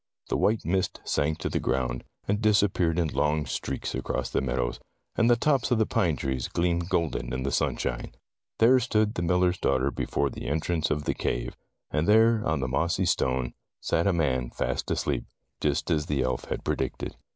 The 0.29 0.35
white 0.37 0.65
mist 0.65 0.99
sank 1.03 1.37
to 1.37 1.47
the 1.47 1.59
ground, 1.59 2.03
and 2.27 2.41
disappeared 2.41 2.97
in 2.97 3.09
long 3.09 3.45
streaks 3.45 3.93
across 3.93 4.31
the 4.31 4.41
meadows, 4.41 4.79
and 5.15 5.29
the 5.29 5.35
tops 5.35 5.69
of 5.69 5.77
the 5.77 5.85
pine 5.85 6.15
trees 6.15 6.47
gleamed 6.47 6.89
golden 6.89 7.31
in 7.31 7.43
the 7.43 7.51
sunshine. 7.51 8.15
There 8.57 8.79
stood 8.79 9.13
the 9.13 9.21
miller's 9.21 9.59
daughter 9.59 9.91
before 9.91 10.31
the 10.31 10.47
entrance 10.47 10.89
of 10.89 11.03
the 11.03 11.13
cave, 11.13 11.55
and 11.91 12.07
there 12.07 12.41
on 12.43 12.61
the 12.61 12.67
mossy 12.67 13.05
stone, 13.05 13.53
sat 13.79 14.07
a 14.07 14.11
man 14.13 14.49
fast 14.49 14.89
asleep, 14.89 15.25
just 15.59 15.91
as 15.91 16.07
the 16.07 16.23
elf 16.23 16.45
had 16.45 16.63
predicted. 16.63 17.15